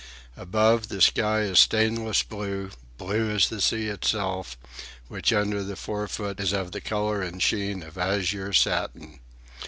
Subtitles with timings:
[0.35, 4.57] Above, the sky is stainless blue—blue as the sea itself,
[5.09, 9.19] which under the forefoot is of the colour and sheen of azure satin.